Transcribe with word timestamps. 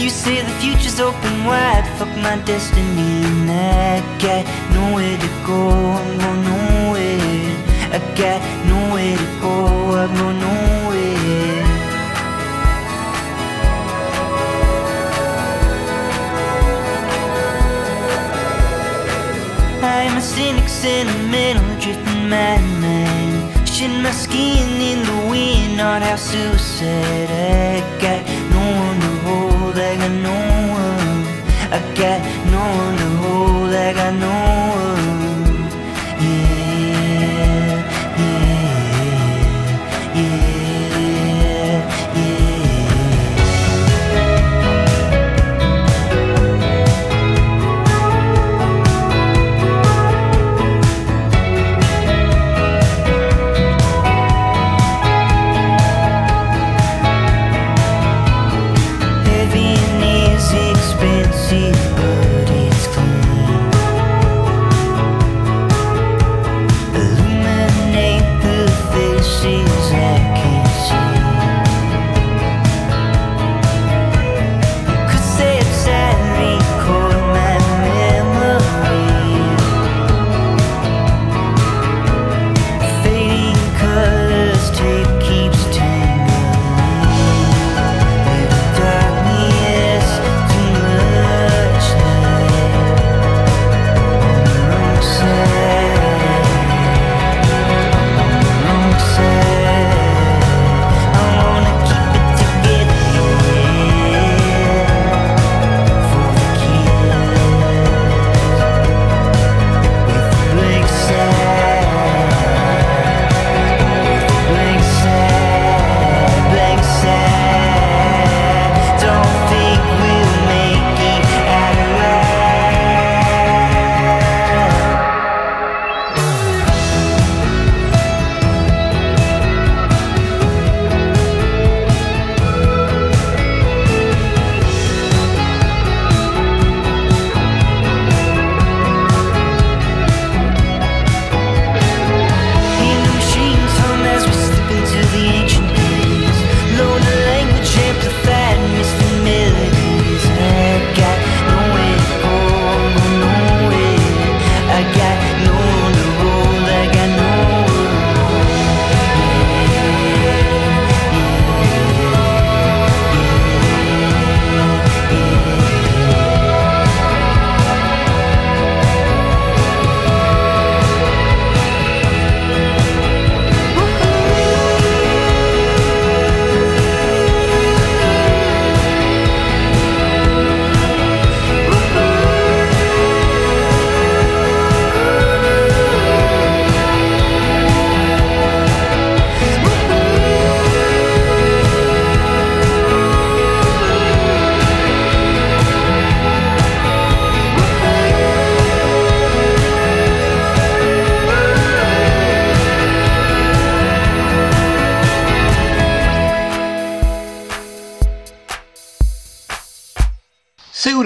You 0.00 0.08
say 0.08 0.40
the 0.40 0.50
future's 0.62 0.98
open 0.98 1.44
wide, 1.44 1.84
fuck 1.98 2.08
my 2.16 2.38
destiny, 2.46 3.22
and 3.22 3.50
I 3.50 4.00
got 4.18 4.46
nowhere 4.72 5.18
to 5.18 5.28
go, 5.46 5.68
I'm 5.68 6.18
going 6.18 6.42
nowhere. 6.42 7.52
I 7.92 7.98
got 8.16 8.40
nowhere 8.66 9.18
to 9.18 9.28
go, 9.42 9.54
I'm 10.00 10.14
going 10.16 10.38
nowhere. 10.40 11.66
I'm 19.82 20.16
a 20.16 20.20
cynic, 20.22 20.66
sentimental, 20.66 21.78
drifting 21.78 22.26
madman. 22.26 23.66
Shit 23.66 23.90
my 24.02 24.12
skin 24.12 24.80
in 24.80 25.04
the 25.04 25.28
wind, 25.30 25.76
not 25.76 26.00
how 26.00 26.16
suicide. 26.16 27.28
I 27.30 27.80
got 28.00 28.29
I 31.72 31.78
got 31.94 32.20
no 32.50 32.62
one 32.84 32.96
to 32.98 33.08
hold, 33.22 33.72
I 33.72 33.92
got 33.92 34.14
no 34.14 34.59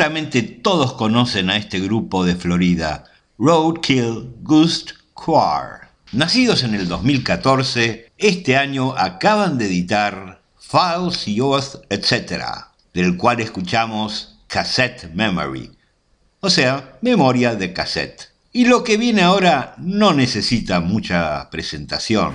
Seguramente 0.04 0.42
todos 0.42 0.92
conocen 0.92 1.48
a 1.48 1.56
este 1.56 1.80
grupo 1.80 2.26
de 2.26 2.36
Florida, 2.36 3.04
Roadkill 3.38 4.34
Ghost 4.42 4.90
Choir. 5.14 5.88
Nacidos 6.12 6.62
en 6.62 6.74
el 6.74 6.88
2014, 6.88 8.12
este 8.18 8.58
año 8.58 8.92
acaban 8.98 9.56
de 9.56 9.64
editar 9.64 10.42
Files, 10.58 11.24
Yours, 11.24 11.80
etc., 11.88 12.44
del 12.92 13.16
cual 13.16 13.40
escuchamos 13.40 14.40
Cassette 14.46 15.10
Memory, 15.14 15.70
o 16.40 16.50
sea, 16.50 16.98
memoria 17.00 17.54
de 17.54 17.72
cassette. 17.72 18.28
Y 18.52 18.66
lo 18.66 18.84
que 18.84 18.98
viene 18.98 19.22
ahora 19.22 19.74
no 19.78 20.12
necesita 20.12 20.80
mucha 20.80 21.48
presentación. 21.48 22.34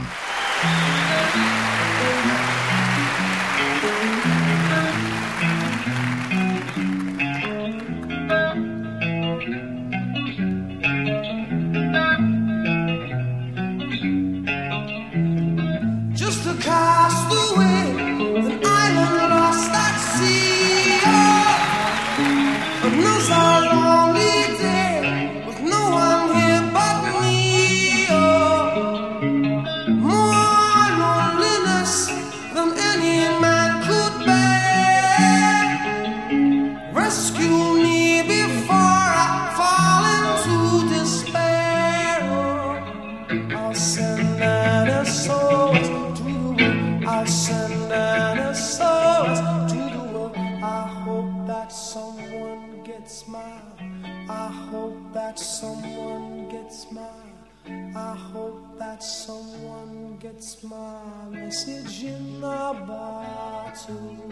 Gets 60.50 60.63
my 60.63 61.30
message 61.30 62.04
in 62.04 62.44
a 62.44 62.74
bottle. 62.88 64.31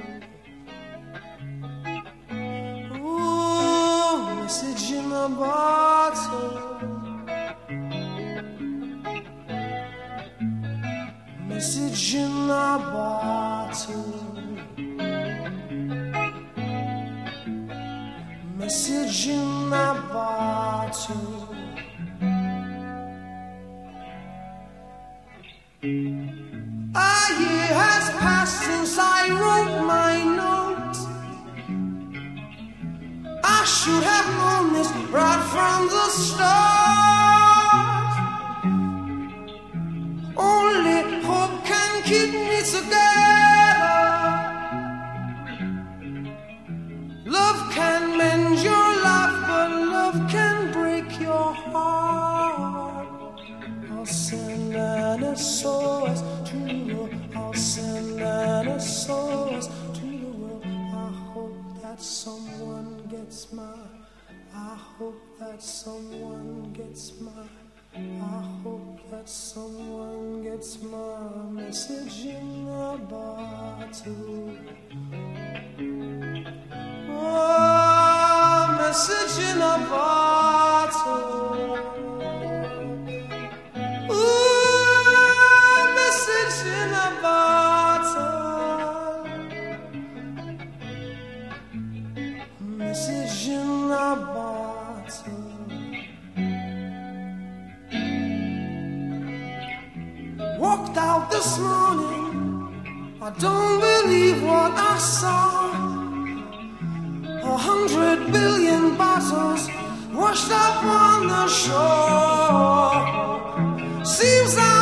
Ooh, 2.96 4.36
message 4.36 4.92
in 4.94 5.12
a 5.12 5.30
bottle. 5.30 6.80
Message 11.48 12.16
in 12.16 12.50
a 12.50 12.80
bottle. 12.94 14.14
Message 18.58 19.28
in 19.28 19.74
a 19.74 20.08
bottle. 20.12 21.37
A 25.88 25.89
year 27.39 27.72
has 27.81 28.10
passed 28.19 28.62
since 28.63 28.98
I 29.00 29.30
wrote 29.30 29.86
my 29.86 30.22
note. 30.42 30.98
I 33.42 33.63
should 33.63 34.04
have 34.04 34.28
known 34.38 34.74
this 34.74 34.92
right 35.10 35.42
from 35.50 35.88
the 35.88 36.10
start. 36.10 36.87
Hope 64.98 65.38
that 65.40 65.62
someone 65.62 66.74
gets 66.74 67.22
my. 67.22 67.32
I 67.96 68.44
hope 68.64 69.00
that 69.12 69.30
someone 69.30 70.42
gets 70.44 70.82
my 70.82 71.30
message 71.52 72.26
in 72.26 72.68
a 72.68 72.98
bottle. 73.10 74.58
Oh, 77.10 78.76
message 78.80 79.44
in 79.50 79.58
a 79.58 79.78
bottle. 79.90 81.78
Ooh, 84.12 85.04
message 85.96 86.60
in 86.66 86.92
a 86.94 87.10
bottle. 87.22 88.48
Message 92.60 93.48
in 93.50 93.77
Out 101.00 101.30
this 101.30 101.60
morning. 101.60 103.18
I 103.22 103.30
don't 103.30 103.80
believe 103.80 104.42
what 104.42 104.72
I 104.76 104.98
saw. 104.98 105.70
A 107.44 107.56
hundred 107.56 108.32
billion 108.32 108.98
bottles 108.98 109.70
washed 110.12 110.52
up 110.52 110.84
on 110.84 111.28
the 111.28 111.48
shore. 111.62 113.06
Seems 114.04 114.58
I'm 114.58 114.77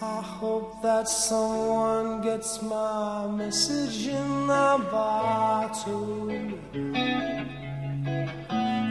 I 0.00 0.22
hope 0.22 0.80
that 0.82 1.08
someone 1.08 2.22
gets 2.22 2.62
my 2.62 3.26
message 3.26 4.06
in 4.06 4.48
a 4.48 4.78
bottle. 4.90 6.30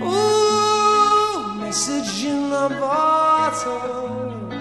Ooh, 0.04 1.54
message 1.60 2.26
in 2.26 2.52
a 2.52 2.70
bottle. 2.70 4.52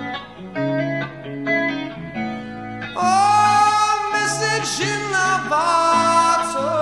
Oh, 2.96 4.08
message 4.12 4.80
in 4.86 5.12
a 5.12 5.46
bottle. 5.50 6.76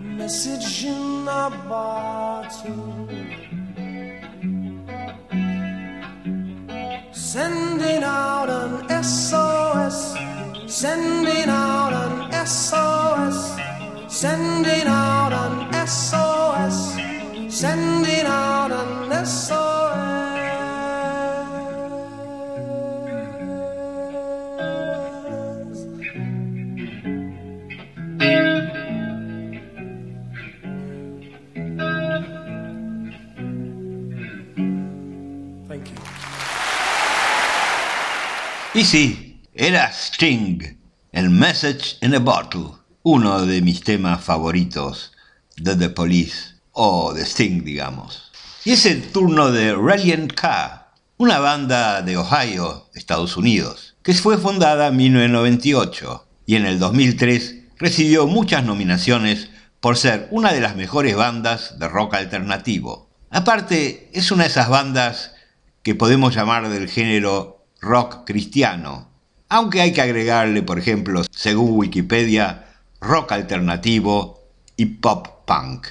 Message 0.00 0.84
in 0.84 1.28
a 1.28 1.50
bottle. 1.68 3.25
SOS. 9.06 10.16
Sending 10.66 11.48
out 11.48 11.92
an 11.92 12.46
SOS. 12.46 13.56
Sending 14.08 14.88
out 14.88 15.15
Y 38.76 38.84
sí, 38.84 39.40
era 39.54 39.90
Sting, 39.90 40.60
el 41.10 41.30
Message 41.30 41.96
in 42.02 42.14
a 42.14 42.18
Bottle, 42.18 42.72
uno 43.04 43.46
de 43.46 43.62
mis 43.62 43.80
temas 43.80 44.22
favoritos 44.22 45.12
de 45.56 45.76
The 45.76 45.88
Police, 45.88 46.56
o 46.72 47.14
de 47.14 47.22
Sting, 47.22 47.64
digamos. 47.64 48.30
Y 48.66 48.72
es 48.72 48.84
el 48.84 49.10
turno 49.12 49.50
de 49.50 49.74
Reliant 49.74 50.30
K, 50.34 50.92
una 51.16 51.38
banda 51.38 52.02
de 52.02 52.18
Ohio, 52.18 52.90
Estados 52.92 53.38
Unidos, 53.38 53.96
que 54.02 54.12
fue 54.12 54.36
fundada 54.36 54.88
en 54.88 54.96
1998 54.96 56.26
y 56.44 56.56
en 56.56 56.66
el 56.66 56.78
2003 56.78 57.54
recibió 57.78 58.26
muchas 58.26 58.62
nominaciones 58.62 59.48
por 59.80 59.96
ser 59.96 60.28
una 60.30 60.52
de 60.52 60.60
las 60.60 60.76
mejores 60.76 61.16
bandas 61.16 61.78
de 61.78 61.88
rock 61.88 62.12
alternativo. 62.12 63.08
Aparte, 63.30 64.10
es 64.12 64.30
una 64.30 64.42
de 64.42 64.50
esas 64.50 64.68
bandas 64.68 65.32
que 65.82 65.94
podemos 65.94 66.34
llamar 66.34 66.68
del 66.68 66.90
género 66.90 67.55
rock 67.86 68.26
cristiano, 68.26 69.08
aunque 69.48 69.80
hay 69.80 69.92
que 69.92 70.02
agregarle, 70.02 70.62
por 70.62 70.78
ejemplo, 70.78 71.22
según 71.30 71.78
Wikipedia, 71.78 72.66
rock 73.00 73.32
alternativo 73.32 74.42
y 74.76 74.86
pop 74.86 75.28
punk. 75.46 75.86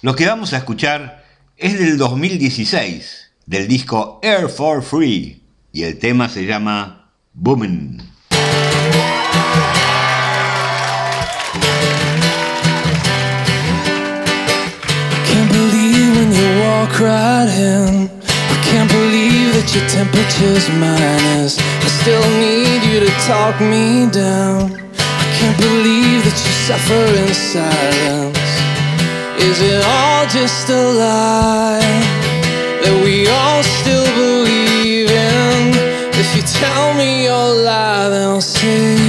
Lo 0.00 0.16
que 0.16 0.26
vamos 0.26 0.52
a 0.54 0.58
escuchar 0.58 1.24
es 1.56 1.78
del 1.78 1.98
2016, 1.98 3.30
del 3.46 3.68
disco 3.68 4.20
Air 4.22 4.48
for 4.48 4.82
Free, 4.82 5.42
y 5.72 5.82
el 5.82 5.98
tema 5.98 6.28
se 6.28 6.46
llama 6.46 7.10
Boomin'. 7.34 8.02
That 19.64 19.74
your 19.74 19.88
temperature's 19.88 20.68
minus. 20.76 21.58
I 21.58 21.88
still 21.88 22.24
need 22.36 22.84
you 22.84 23.00
to 23.00 23.10
talk 23.24 23.58
me 23.60 24.10
down. 24.10 24.76
I 24.92 25.24
can't 25.36 25.56
believe 25.56 26.20
that 26.24 26.36
you 26.36 26.52
suffer 26.68 27.04
in 27.22 27.32
silence. 27.32 28.52
Is 29.40 29.62
it 29.62 29.80
all 29.84 30.26
just 30.28 30.68
a 30.68 30.82
lie 31.00 31.80
that 32.82 32.96
we 33.04 33.26
all 33.28 33.62
still 33.62 34.04
believe 34.12 35.08
in? 35.08 35.72
If 36.12 36.36
you 36.36 36.42
tell 36.60 36.92
me 36.94 37.24
your 37.24 37.64
lie, 37.64 38.08
then 38.10 38.28
I'll 38.28 38.40
say 38.40 39.03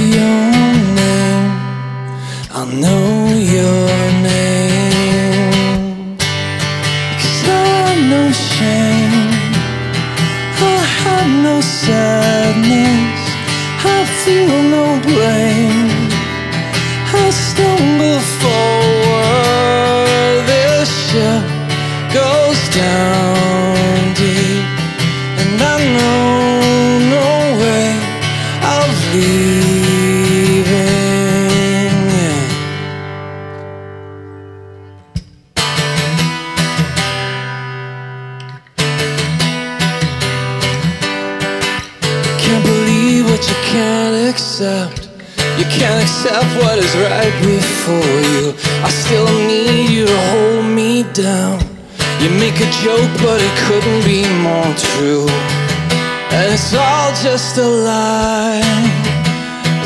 joke, 52.86 53.16
but 53.26 53.40
it 53.42 53.54
couldn't 53.66 54.02
be 54.04 54.22
more 54.46 54.72
true. 54.94 55.26
And 56.36 56.46
it's 56.54 56.72
all 56.72 57.10
just 57.26 57.58
a 57.58 57.68
lie 57.90 58.62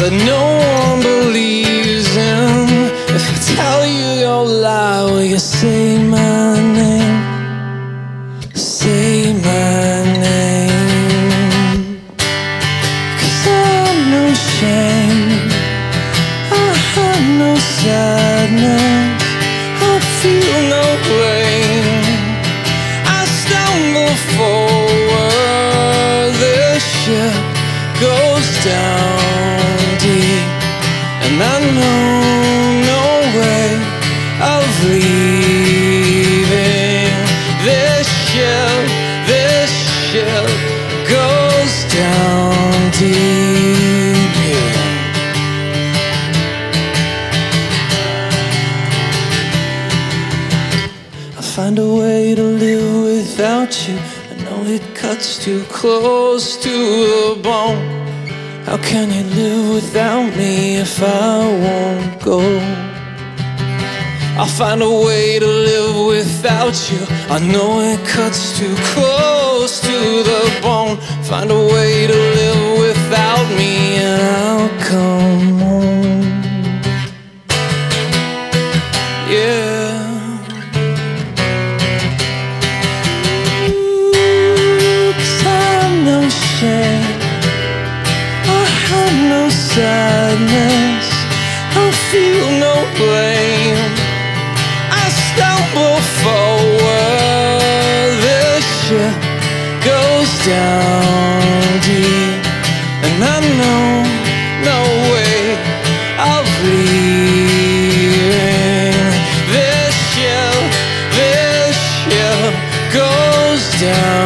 that 0.01 0.13
no 0.33 0.43
one 0.77 0.99
believes 1.01 2.11
in. 2.15 2.69
If 3.17 3.25
I 3.33 3.37
tell 3.57 3.83
you 3.87 4.09
your 4.27 4.45
lie, 4.45 5.05
will 5.05 5.23
you 5.23 5.39
say 5.39 5.97
you 59.13 59.23
live 59.25 59.75
without 59.75 60.37
me 60.37 60.77
if 60.77 61.03
I 61.03 61.39
won't 61.65 62.23
go? 62.23 62.41
I'll 64.41 64.47
find 64.47 64.83
a 64.83 64.89
way 64.89 65.39
to 65.39 65.47
live 65.47 66.07
without 66.07 66.75
you. 66.91 67.03
I 67.29 67.39
know 67.41 67.81
it 67.81 68.01
cuts 68.07 68.59
too 68.59 68.75
close 68.93 69.81
to 69.81 70.23
the 70.31 70.61
bone. 70.63 70.97
Find 71.25 71.51
a 71.51 71.63
way 71.75 72.07
to 72.07 72.15
live 72.15 72.79
without 72.79 73.47
me, 73.59 73.97
and 73.97 74.23
I'll 74.23 74.69
come 74.89 75.59
home. 75.59 76.30
Blame. 93.01 93.81
I 95.03 95.05
stumble 95.27 95.99
forward. 96.21 98.11
This 98.27 98.65
ship 98.85 99.17
goes 99.91 100.31
down 100.45 101.41
deep, 101.89 102.43
and 103.07 103.19
I 103.25 103.39
know 103.61 103.89
no 104.71 104.81
way 105.13 105.41
of 106.35 106.45
leaving. 106.69 107.01
This 109.55 109.95
ship, 110.13 110.61
this 111.21 111.77
ship 112.03 112.53
goes 113.01 113.63
down 113.81 114.20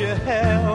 your 0.00 0.14
help. 0.16 0.73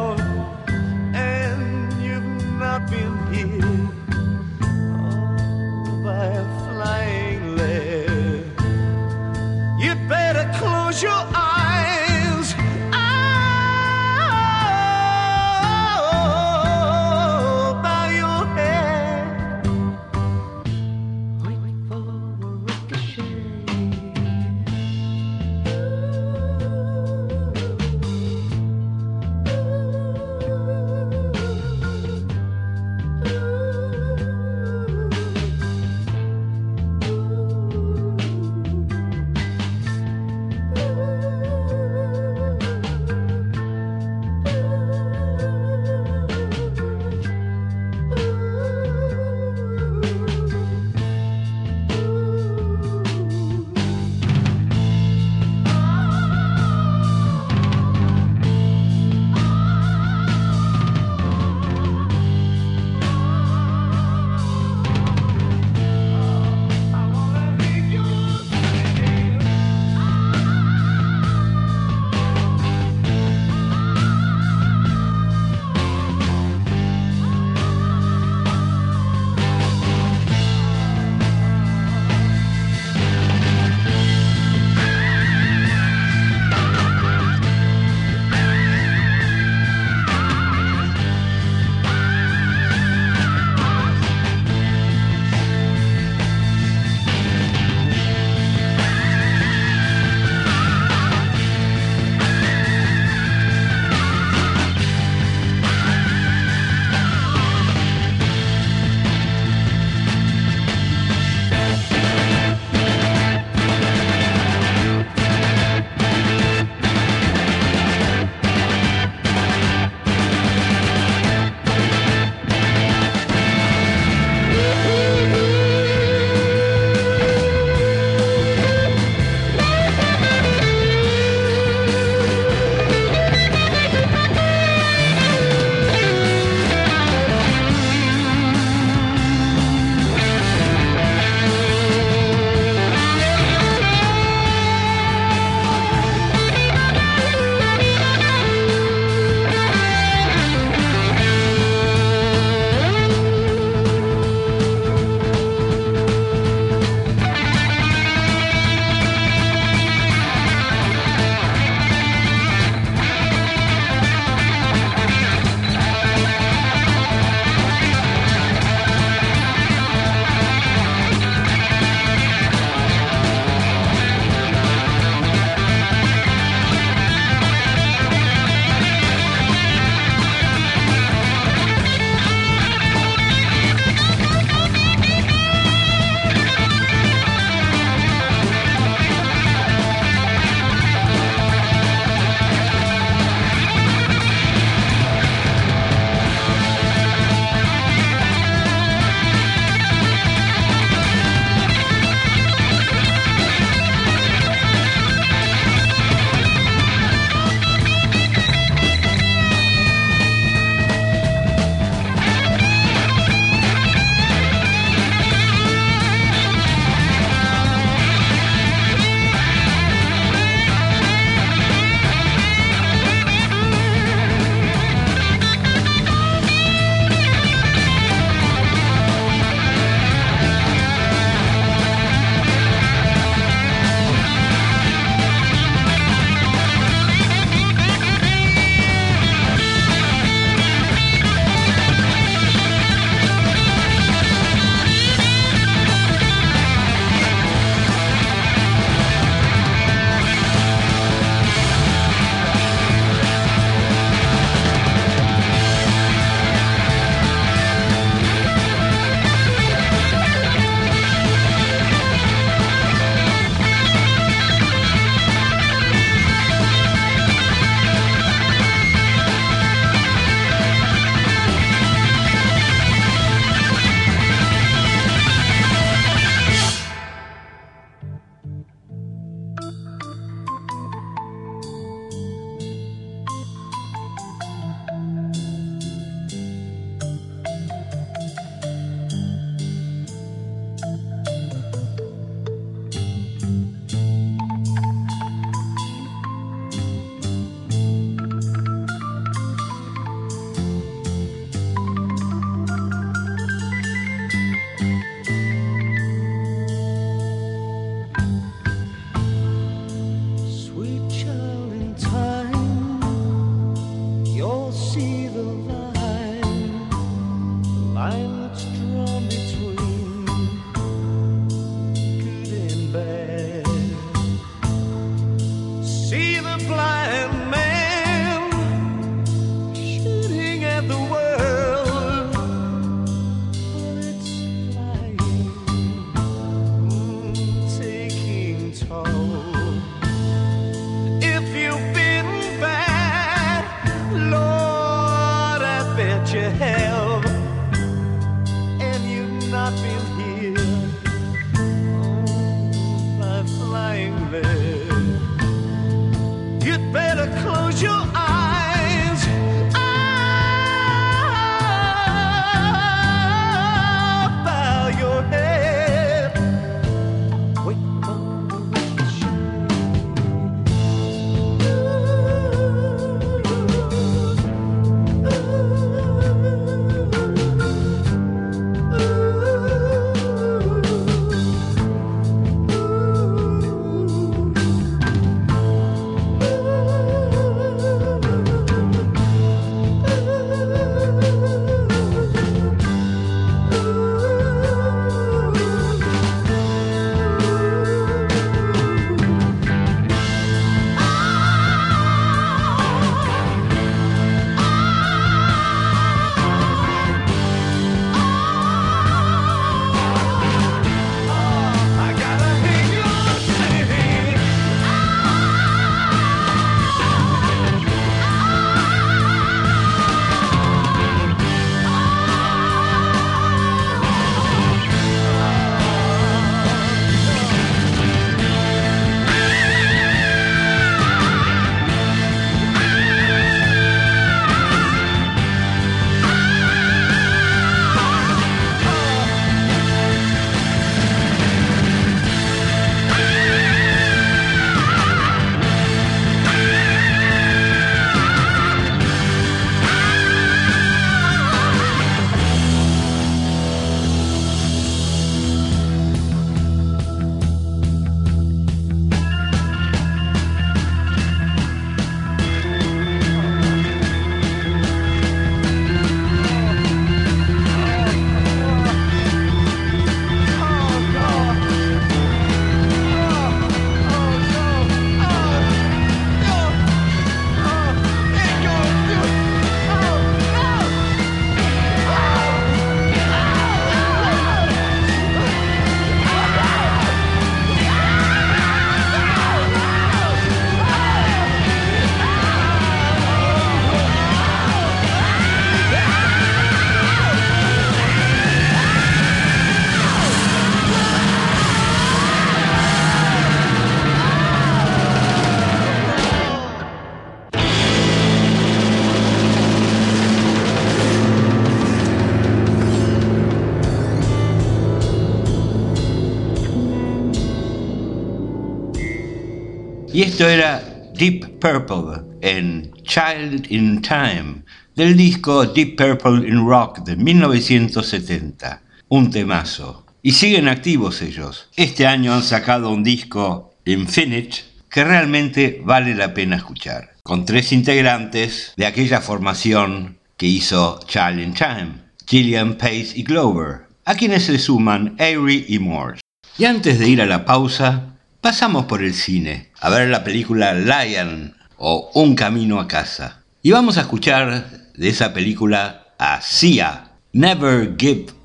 Y 520.12 520.24
esto 520.24 520.50
era 520.50 520.82
Deep 521.14 521.60
Purple 521.60 522.24
en 522.42 522.92
Child 523.04 523.72
in 523.72 524.02
Time 524.02 524.64
del 524.96 525.16
disco 525.16 525.66
Deep 525.66 525.96
Purple 525.96 526.48
in 526.48 526.66
Rock 526.66 527.00
de 527.06 527.16
1970. 527.16 528.82
Un 529.10 529.30
temazo. 529.30 530.08
Y 530.24 530.32
siguen 530.32 530.68
activos 530.68 531.22
ellos. 531.22 531.70
Este 531.76 532.08
año 532.08 532.34
han 532.34 532.42
sacado 532.42 532.90
un 532.90 533.04
disco 533.04 533.76
Infinite 533.86 534.58
que 534.90 535.04
realmente 535.04 535.80
vale 535.86 536.16
la 536.16 536.34
pena 536.34 536.56
escuchar. 536.56 537.16
Con 537.22 537.46
tres 537.46 537.72
integrantes 537.72 538.74
de 538.76 538.88
aquella 538.88 539.22
formación 539.22 540.18
que 540.38 540.48
hizo 540.48 541.00
Child 541.08 541.40
in 541.40 541.54
Time. 541.54 542.10
Gillian 542.26 542.78
Pace 542.78 543.12
y 543.16 543.24
Glover, 543.24 543.88
a 544.06 544.16
quienes 544.16 544.44
se 544.44 544.58
suman 544.58 545.16
Avery 545.20 545.66
y 545.68 545.78
Morse. 545.78 546.22
Y 546.58 546.66
antes 546.66 547.00
de 547.00 547.08
ir 547.08 547.22
a 547.22 547.26
la 547.26 547.46
pausa, 547.46 548.09
pasamos 548.42 548.86
por 548.86 549.04
el 549.04 549.14
cine 549.14 549.70
a 549.80 549.90
ver 549.90 550.10
la 550.10 550.24
película 550.24 550.74
Lion 550.74 551.56
o 551.78 552.12
Un 552.14 552.36
Camino 552.36 552.80
a 552.80 552.88
Casa. 552.88 553.44
Y 553.62 553.72
vamos 553.72 553.98
a 553.98 554.02
escuchar 554.02 554.92
de 554.94 555.10
esa 555.10 555.34
película 555.34 556.14
a 556.18 556.42
Sia, 556.42 557.12
Never 557.34 557.96
Give 557.98 558.39